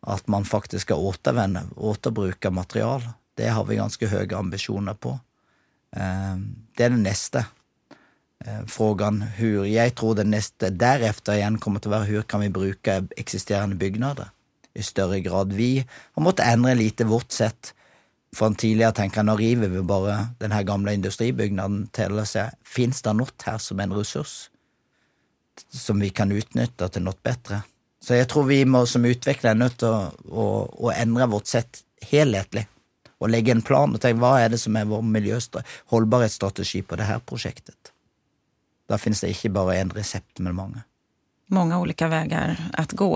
[0.00, 3.02] At man faktisk skal återvende, återbruke material.
[3.38, 5.14] Det har vi ganske høye ambisjoner på.
[5.96, 6.36] Eh,
[6.76, 7.44] det er det neste
[8.44, 9.22] eh, frågan.
[9.38, 13.02] Hur, jeg tror det neste deretter igjen kommer til å være hur kan vi bruke
[13.20, 14.32] eksisterende bygnader
[14.74, 15.52] i større grad.
[15.52, 17.74] Vi har måttet endre lite vårt sett.
[18.36, 23.02] For tidligere tenker nå river vi bare den her gamle industribygnaden til å se fins
[23.02, 24.44] det noe her som en ressurs
[25.68, 27.62] som vi kan utnytte til noe bedre.
[28.00, 30.44] Så jeg tror vi må som utvikler er nødt til å, å,
[30.86, 32.64] å, endre vårt sett helhetlig.
[33.20, 35.02] Og legge en plan og tenke hva er det som er vår
[35.92, 37.92] holdbarhetsstrategi på dette prosjektet.
[38.88, 40.84] Da finnes det ikke bare én resept, men mange.
[41.50, 43.10] Mange ulike veier å gå.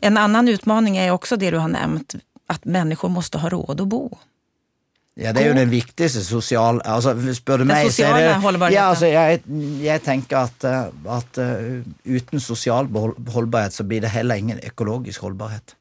[0.00, 3.86] En annen utmaning er også det du har nevnt, at mennesker må ha råd å
[3.88, 4.02] bo.
[5.18, 8.84] Ja, det er jo den viktigste sosiale altså, Spør du meg, så er det ja,
[8.86, 9.40] altså, jeg,
[9.82, 10.66] jeg, tenker at,
[11.10, 15.74] at uh, uten sosial holdbarhet så blir det heller ingen økologisk holdbarhet.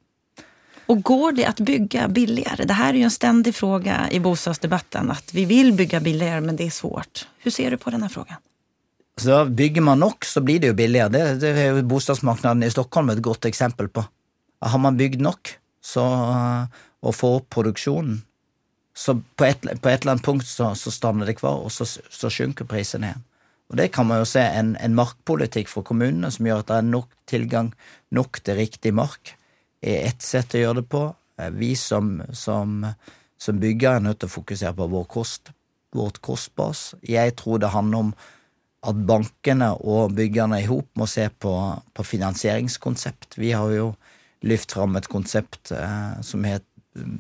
[0.88, 2.66] Og går det å bygge billigere?
[2.68, 5.12] Det her er jo en stendig fråga i bostadsdebatten.
[5.12, 7.26] At vi vil bygge billigere, men det er svårt.
[7.44, 8.40] Hvordan ser du på denne frågan?
[9.18, 11.10] Så bygger man nok, så blir det jo billigere.
[11.10, 14.06] Det, det er jo bostadsmarkedet i Stockholm et godt eksempel på.
[14.62, 16.04] Har man bygd nok så,
[17.02, 18.22] og får opp produksjonen,
[18.98, 21.86] så på et, på et, eller annet punkt så, så stander det kvar, og så,
[21.86, 23.26] så synker prisen igjen.
[23.68, 26.78] Og det kan man jo se en, en markpolitikk for kommunene som gjør at det
[26.80, 27.74] er nok tilgang
[28.16, 29.36] nok til riktig mark,
[29.82, 31.04] er ett sett å gjøre det på.
[31.40, 32.82] Eh, vi som, som,
[33.38, 35.52] som bygger er nødt til å fokusere på vår kost,
[35.96, 36.94] vårt kostbas.
[37.02, 38.16] Jeg tror det handler om
[38.88, 41.54] at bankene og byggerne i hop må se på,
[41.94, 43.38] på, finansieringskonsept.
[43.40, 43.92] Vi har jo
[44.46, 46.66] lyft fram et konsept eh, som, het,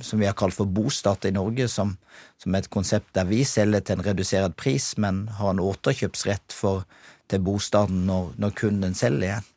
[0.05, 1.95] som, vi har kalt for Bostart i Norge, som,
[2.41, 6.55] som, er et konsept der vi selger til en redusert pris, men har en återkjøpsrett
[6.55, 6.85] for,
[7.27, 9.53] til bostaden når, når, kunden selger igjen.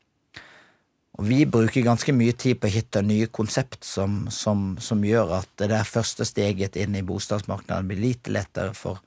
[1.20, 5.50] Og Vi bruker ganske mye tid på å hitte nye konsept som, som gjør at
[5.60, 9.02] det der første steget inn i bostadsmarkedet blir litt lettere for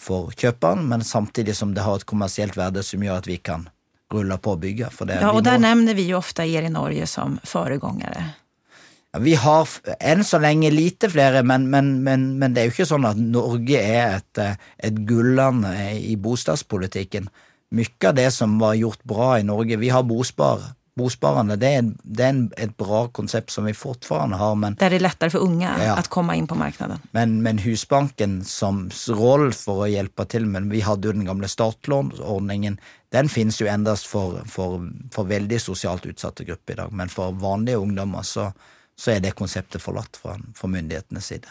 [0.00, 3.68] for kjøperen, men samtidig som det har et kommersielt verde som gjør at vi kan
[4.12, 4.90] rulle på og bygge.
[5.08, 8.24] ja, og der nevner vi jo ofte dere i Norge som foregångere.
[9.14, 12.74] Ja, vi har enn så lenge lite flere, men, men, men, men, det er jo
[12.74, 17.30] ikke sånn at Norge er et, et gulland i bostadspolitikken.
[17.74, 21.86] Mye av det som var gjort bra i Norge Vi har Bospar, Bosparende det er,
[22.02, 24.52] det er en, et bra konsept som vi fortfarande har.
[24.54, 25.96] Men, Der det er lettere for unge ja.
[25.98, 27.00] å komme inn på markedet.
[27.16, 31.50] Men, men Husbanken som rolle for å hjelpe til men Vi hadde jo den gamle
[31.50, 32.78] startlånordningen.
[33.14, 36.94] Den finnes jo endast for, for, for, veldig sosialt utsatte grupper i dag.
[36.94, 38.52] Men for vanlige ungdommer så,
[38.94, 41.50] så er det konseptet forlatt fra, fra myndighetenes side.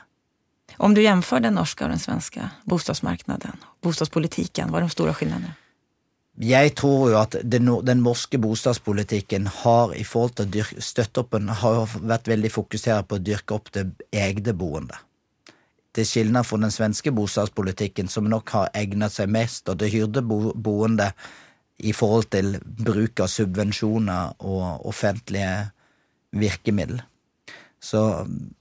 [0.77, 5.57] Om du jämför den norske og den svenske bostadsmarknaden, bostadspolitiken, hva er de store skillnaderna?
[6.41, 7.69] Jeg tror jo at den,
[8.01, 11.21] norske bostadspolitikken har i forhold til dyrke, støtte
[11.61, 14.97] har vært veldig fokusert på å dyrke opp det egne boende.
[15.93, 21.11] Til skillnad fra den svenske bostadspolitikken, som nok har egnet seg mest og til hyrdeboende
[21.85, 25.69] i forhold til bruk av subvensjoner og offentlige
[26.33, 27.05] virkemidler.
[27.83, 27.99] Så,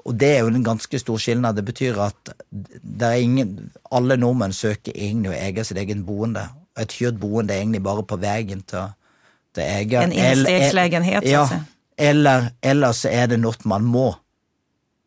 [0.04, 1.56] og det er jo en ganske stor skillnad.
[1.56, 6.96] Det betyr at det ingen, alle nordmenn søker egentlig å eie sitt egen boende et
[6.98, 8.92] hyrt boende egentlig bare på veien til,
[9.54, 10.10] til egen.
[10.10, 11.46] En innstegslegenhet, ja,
[11.98, 14.10] eller, eller så er det noe man må.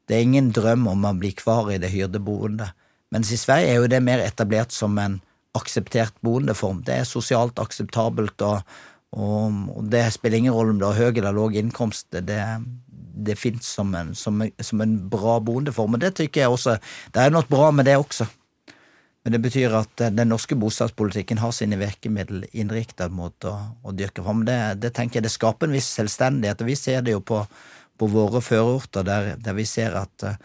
[0.06, 2.76] Det er ingen drøm om man blir kvar i det hyrde boendet.
[3.14, 5.20] Mens i Sverige er jo det mer etablert som en
[5.56, 6.84] akseptert boendeform.
[6.86, 8.62] Det er sosialt akseptabelt, og,
[9.16, 12.10] og, og det spiller ingen rolle om du har høy eller lav inkomst.
[12.12, 12.42] Det,
[13.28, 16.78] det fins som, som, som, en bra boendeform, og det tykker jeg også
[17.14, 18.28] Det er noe bra med det også.
[19.26, 23.96] Men det betyr at eh, den norske bostadspolitikken har sine virkemidler innriktet mot å, å
[23.98, 24.46] dyrke fram.
[24.46, 27.42] Det, det tenker jeg det skaper en viss selvstendighet, og vi ser det jo på,
[27.98, 30.38] på våre førorter, der, der vi ser at uh,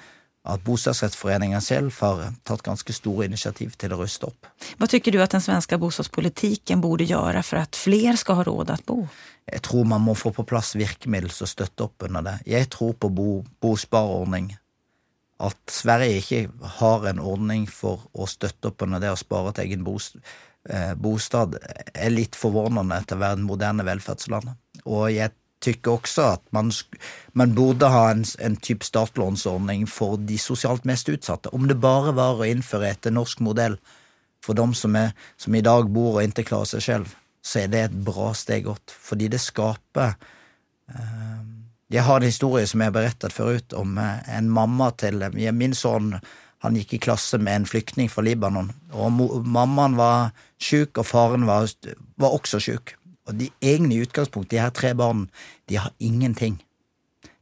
[0.48, 4.48] at bostadsrettsforeningen selv har tatt ganske store initiativ til å ruste opp.
[4.80, 8.72] Hva syns du at den svenske bostadspolitikken borde gjøre for at flere skal ha råd
[8.72, 8.98] å bo?
[9.50, 12.36] Jeg tror man må få på plass virkemidler som støtter opp under det.
[12.48, 13.28] Jeg tror på bo,
[13.60, 14.54] bosparordning.
[15.40, 19.70] At Sverige ikke har en ordning for å støtte opp under det å spare til
[19.70, 24.52] egen bostad, eh, er litt forvånende til å være et moderne velferdsland.
[24.84, 25.32] Og jeg
[25.64, 26.72] tykker også at man,
[27.36, 31.52] man burde ha en, en type startlånsordning for de sosialt mest utsatte.
[31.56, 33.78] Om det bare var å innføre etter norsk modell
[34.44, 37.72] for dem som, er, som i dag bor og ikke klarer seg selv, så er
[37.72, 40.14] det et bra steg godt, fordi det skaper
[40.92, 41.40] eh,
[41.90, 45.74] Jeg har en historie som jeg har berettet forut, om eh, en mamma til Min
[45.74, 46.14] sønn
[46.60, 49.14] han gikk i klasse med en flyktning fra Libanon, og
[49.48, 51.70] mammaen var sjuk, og faren var,
[52.20, 52.92] var også sjuk.
[53.28, 55.24] Og de egne i utgangspunktet, de her tre barna,
[55.70, 56.58] de har ingenting.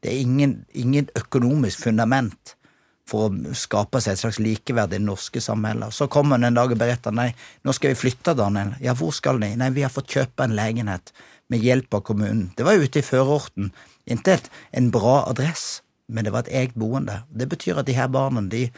[0.03, 2.55] Det er ingen, ingen, økonomisk fundament
[3.09, 5.97] for å skape seg et slags likeverd i det norske samfunnet.
[5.97, 7.33] Så kommer han en dag og beretter nei,
[7.67, 8.77] nå skal vi flytte, Daniel.
[8.85, 9.51] Ja, hvor skal de?
[9.59, 11.11] Nei, vi har fått kjøpe en legenhet
[11.51, 12.51] med hjelp av kommunen.
[12.55, 13.73] Det var ute i førorten.
[14.09, 14.39] Ikke
[14.73, 17.23] en bra adress, men det var et eget boende.
[17.29, 18.69] Det betyr at de her barna, de,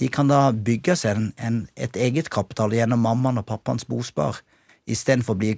[0.00, 4.40] de kan da bygge seg en, en, et eget kapital gjennom mammaen og pappaens bospar
[4.90, 5.52] istedenfor å bli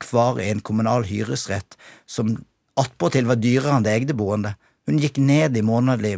[0.00, 1.76] kvar i en kommunal hyresrett
[2.08, 2.36] som
[2.80, 4.54] attpåtil var dyrere enn det egne boende.
[4.88, 6.16] Hun gikk ned i månedlig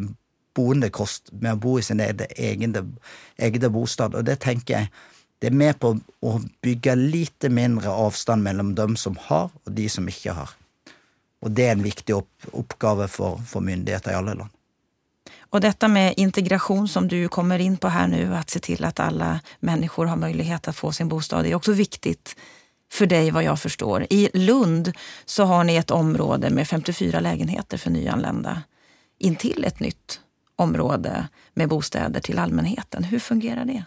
[0.55, 2.77] boendekost med å bo i sin egen
[3.75, 4.93] bostad, og det tenker jeg
[5.43, 5.91] det er med på
[6.25, 10.55] å bygge lite mindre avstand mellom dem som har, og de som ikke har.
[11.45, 14.53] Og det er en viktig opp oppgave for, for myndigheter i alle land.
[15.55, 19.01] Og dette med integration som du kommer inn på her nu, att se til at
[19.01, 22.17] alle mennesker har mulighet til å få sin bostad, er også viktig
[22.91, 24.07] for deg, vad jeg forstår.
[24.11, 24.93] I Lund
[25.25, 28.63] så har ni et område med 54 lägenheter for nyanlända
[29.19, 30.21] intill et nytt
[30.57, 33.05] område med bostäder til allmänheten.
[33.05, 33.85] Hur fungerer det?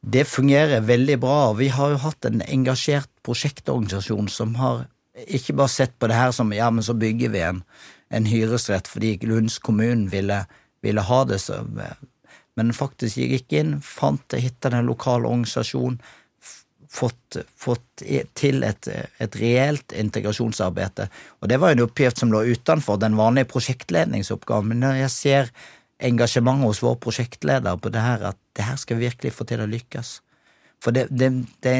[0.00, 1.52] Det fungerer veldig bra.
[1.52, 4.86] Vi har jo hatt en engasjert prosjektorganisasjon som har
[5.26, 7.62] ikke bare sett på det her som ja, men så bygger vi en,
[8.10, 10.44] en hyresrett fordi Lunds kommune ville
[10.80, 11.64] ville ha det, så
[12.54, 16.00] Men faktisk gikk inn, fant hitta den lokale organisasjonen,
[16.90, 18.02] fått, fått
[18.34, 18.88] til et,
[19.22, 21.04] et reelt integrasjonsarbeid.
[21.40, 24.72] Og det var en oppgift som lå utenfor den vanlige prosjektledningsoppgaven.
[24.72, 25.52] Men når jeg ser
[26.02, 29.62] engasjementet hos vår prosjektleder på det her, at det her skal vi virkelig få til
[29.62, 30.12] å lykkes.
[30.82, 31.30] For det, det,
[31.62, 31.76] det,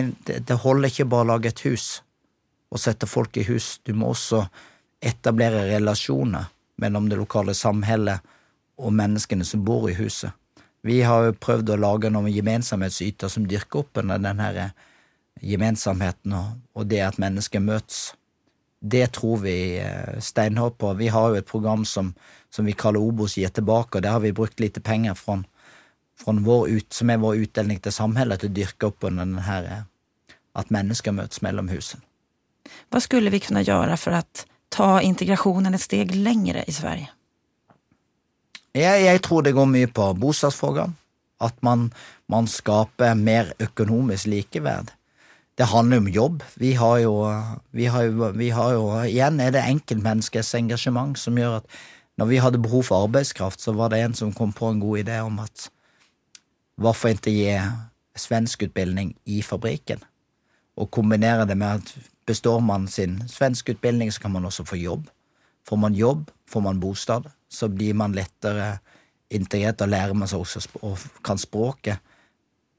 [0.46, 1.98] det holder ikke bare å lage et hus
[2.70, 3.78] og sette folk i hus.
[3.84, 4.44] Du må også
[5.02, 8.20] etablere relasjoner mellom det lokale samhellet
[8.80, 10.32] og menneskene som bor i huset.
[10.82, 14.72] Vi har jo prøvd å lage noen gemensomhetsyter som dyrker opp under denne eh,
[15.44, 18.14] gemensomheten og det at mennesker møtes.
[18.80, 20.94] Det tror vi eh, steinhardt på.
[20.96, 22.14] Vi har jo et program som,
[22.48, 25.42] som vi kaller Obos gir tilbake, og der har vi brukt lite penger fra,
[26.16, 29.58] fra vår ut, som er vår utdeling til samhellet, til å dyrke opp under denne
[29.60, 29.82] eh,
[30.56, 32.09] at mennesker møtes mellom husene.
[32.90, 34.22] Hva skulle vi kunne gjøre for å
[34.70, 37.10] ta integrasjonen et steg lengre i Sverige?
[38.74, 40.94] Jeg, jeg, tror det går mye på bostadsfrågan.
[41.42, 41.88] At man,
[42.30, 44.92] man, skaper mer økonomisk likeverd.
[45.58, 46.44] Det handler om jobb.
[46.60, 47.14] Vi har jo,
[47.76, 51.80] vi har jo, vi har jo Igjen er det enkeltmenneskets engasjement som gjør at
[52.20, 55.02] når vi hadde behov for arbeidskraft, så var det en som kom på en god
[55.02, 55.70] idé om at
[56.80, 57.56] hvorfor ikke gi
[58.20, 60.02] svenskutbildning i fabrikken?
[60.76, 61.94] Og kombinere det med at
[62.30, 65.10] består man sin svenskutbildning, så kan man også få jobb.
[65.68, 68.78] Får man jobb, får man bostad så blir man lettere
[69.30, 71.98] integrert, og lærer man seg også og kan språket.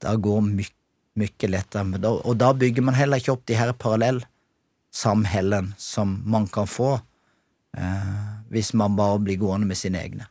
[0.02, 0.72] Det går mye,
[1.20, 2.12] mye lettere.
[2.24, 6.94] Og da bygger man heller ikke opp de her parallellsamhellene som man kan få
[7.76, 8.14] eh,
[8.52, 10.28] hvis man bare blir gående med sine egne.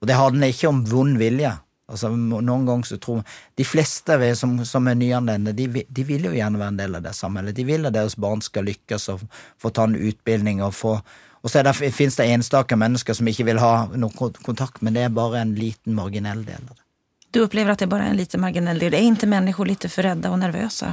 [0.00, 1.52] Og det handler ikke om vond vilje.
[1.86, 3.20] Altså, noen ganger så tror
[3.54, 7.04] De fleste som, som er nyanlendte, de, de, vil jo gjerne være en del av
[7.04, 7.54] det samfunnet.
[7.54, 9.22] De vil at deres barn skal lykkes og
[9.62, 10.98] få ta en utbildning og få
[11.46, 15.04] og så det, finnes det enstaka mennesker som ikke vil ha noen kontakt, men det
[15.06, 16.82] er bare en liten marginell del av det.
[17.30, 18.96] Du opplever at det bare er en liten marginell del?
[18.96, 20.90] Er ikke mennesker litt for redde og nervøse?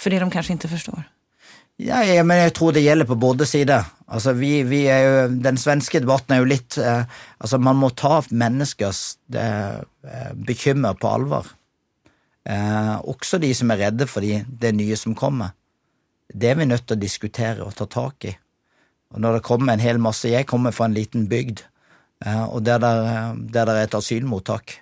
[0.00, 1.02] for det de kanskje ikke forstår?
[1.82, 3.88] Ja, jeg, men jeg tror det gjelder på både sider.
[4.06, 7.02] Altså, vi, vi jo, den svenske debatten er jo litt eh,
[7.42, 9.00] Altså, man må ta menneskers
[9.34, 9.82] eh,
[10.46, 11.48] bekymmer på alvor.
[12.46, 15.56] Eh, også de som er redde for de, det nye som kommer.
[16.30, 18.36] Det er vi nødt til å diskutere og ta tak i.
[19.14, 21.64] Og når det kommer en hel masse Jeg kommer fra en liten bygd,
[22.24, 24.78] eh, og der det er et asylmottak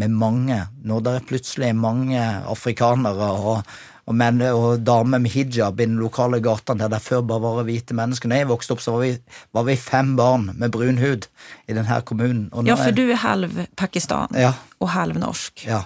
[0.00, 0.56] med mange
[0.86, 3.72] Når det er plutselig mange afrikanere og,
[4.10, 7.68] og menn og damer med hijab i den lokale gata, der det før bare var
[7.68, 8.30] hvite mennesker.
[8.30, 9.12] Når jeg vokste opp, så var vi,
[9.54, 11.30] var vi fem barn med brun hud
[11.70, 12.48] i denne kommunen.
[12.66, 14.52] ja, for du er halv Pakistan ja.
[14.82, 15.64] og halv norsk.
[15.68, 15.84] Ja.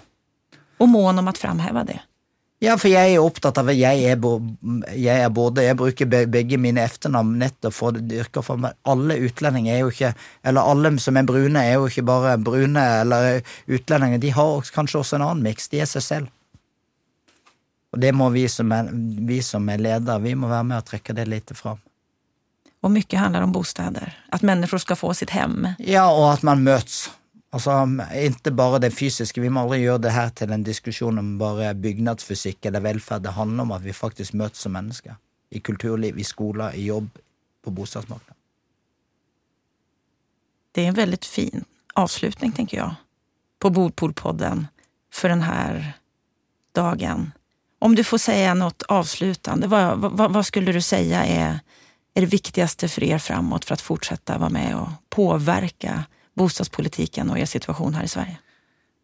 [0.80, 2.00] Og mån om å framheve det.
[2.62, 4.22] Ja, for jeg er opptatt av at jeg er,
[4.96, 8.78] jeg er både Jeg bruker begge mine etternavn nettopp for å dyrke for meg.
[8.88, 10.14] Alle utlendinger er jo ikke
[10.46, 14.22] Eller alle som er brune, er jo ikke bare brune eller utlendinger.
[14.22, 15.68] De har kanskje også en annen miks.
[15.68, 16.32] De er seg selv.
[17.94, 20.88] Og det må vi som er, vi som er ledere, vi må være med og
[20.88, 21.78] trekke det litt fram.
[22.84, 24.16] Og mye handler om bosteder.
[24.34, 25.70] At mennesker skal få sitt hjem.
[25.78, 27.06] Ja, og at man møtes.
[27.54, 27.86] Altså,
[28.18, 29.40] Ikke bare det fysiske.
[29.40, 33.22] Vi må aldri gjøre det her til en diskusjon om bare bygnadsfysikk eller velferd.
[33.22, 35.14] Det handler om at vi faktisk møtes som mennesker.
[35.54, 37.08] I kulturliv, i skoler, i jobb,
[37.64, 38.36] på bostadsmarkedet.
[40.74, 41.64] Det er en veldig fin
[41.94, 42.96] avslutning, tenker jeg,
[43.62, 44.66] på Bordpolpodden
[45.14, 45.94] for denne
[46.74, 47.30] dagen.
[47.84, 51.60] Om du får säga något avslutande, vad, vad, vad skulle du säga är,
[52.14, 56.04] är det viktigaste för er framåt för att fortsätta vara med och påverka
[56.34, 58.38] bostadspolitiken och er situation her i Sverige?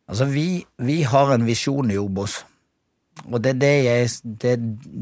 [0.08, 2.46] Altså, vi, vi har en visjon i Obos.
[3.24, 4.56] Og det er det, jeg, det,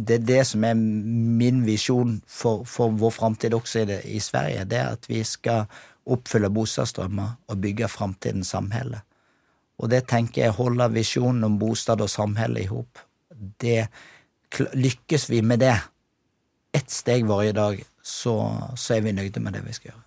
[0.07, 4.19] det er det, som er min visjon for, for vår framtid også i, det, i,
[4.19, 4.65] Sverige.
[4.65, 5.71] Det er at vi skal
[6.07, 9.05] oppfylle bostadsdrømmer og bygge framtidens samhelle.
[9.79, 13.08] Og det tenker jeg holder visjonen om bostad og samhelle i hop
[13.61, 13.89] det
[14.73, 15.77] Lykkes vi med det,
[16.73, 18.35] ett steg hver dag, så,
[18.77, 20.05] så er vi nøyde med det vi skal gjøre.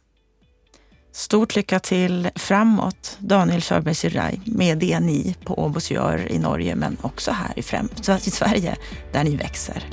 [1.14, 6.76] Stort lykke til framåt, Daniel Sjöberg Siraj, med det ni på Åbos gör i Norge,
[6.76, 8.78] men også her i, frem, i Sverige,
[9.14, 9.84] der ni växer.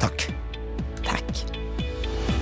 [0.00, 0.26] Takk.
[1.04, 1.44] Takk.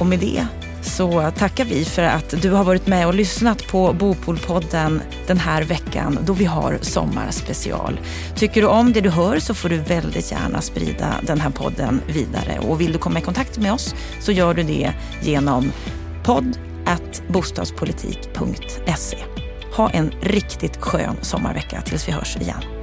[0.00, 0.46] Og med det
[0.86, 5.62] så tackar vi för att du har varit med och lyssnat på Bopolpodden den här
[5.62, 8.00] veckan då vi har sommarspecial.
[8.34, 12.00] Tycker du om det du hör så får du väldigt gärna sprida den här podden
[12.06, 12.58] vidare.
[12.58, 15.72] Och vill du komma i kontakt med oss så gör du det genom
[16.24, 16.58] podd
[17.28, 19.18] bostadspolitik.se.
[19.76, 22.75] Ha en riktigt skön sommarvecka tills vi hörs igen.